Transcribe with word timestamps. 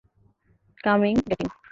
Coming, 0.83 1.15
getting. 1.29 1.47